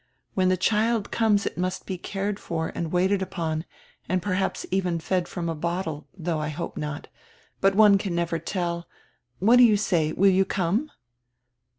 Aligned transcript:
When 0.33 0.49
the 0.49 0.57
child 0.57 1.11
conies 1.11 1.45
it 1.45 1.59
must 1.59 1.85
be 1.85 1.99
cared 1.99 2.39
for 2.39 2.69
and 2.73 2.85
w 2.85 2.97
r 2.97 3.01
aited 3.05 3.21
upon 3.21 3.65
and 4.09 4.19
perhaps 4.19 4.65
even 4.71 4.97
fed 4.99 5.27
from 5.27 5.47
a 5.47 5.53
bottle, 5.53 6.07
though 6.17 6.39
I 6.39 6.49
hope 6.49 6.75
not. 6.75 7.07
But 7.59 7.75
one 7.75 7.99
can 7.99 8.15
never 8.15 8.39
tell. 8.39 8.87
What 9.37 9.57
do 9.57 9.63
you 9.63 9.77
say? 9.77 10.11
Will 10.11 10.31
you 10.31 10.43
come?" 10.43 10.89